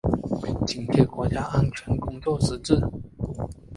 [0.65, 2.73] 紧贴国家安全工作实际